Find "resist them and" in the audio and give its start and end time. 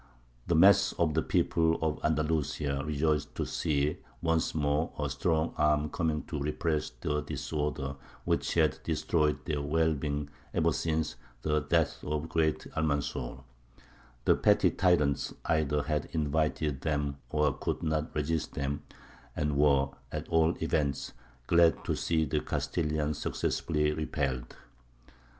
18.15-19.55